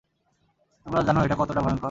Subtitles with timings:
[0.85, 1.79] তোমরা জানো এটা কতটা ভয়ংকর?